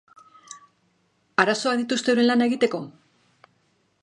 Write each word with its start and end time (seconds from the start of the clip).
Arazoak 1.43 1.79
dituzte 1.83 2.13
euren 2.15 2.29
lana 2.31 2.51
egiteko? 2.53 2.85